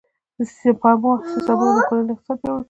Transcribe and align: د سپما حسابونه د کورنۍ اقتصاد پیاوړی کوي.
د 0.37 0.39
سپما 0.57 1.13
حسابونه 1.31 1.71
د 1.77 1.79
کورنۍ 1.89 2.11
اقتصاد 2.13 2.37
پیاوړی 2.41 2.53
کوي. 2.59 2.59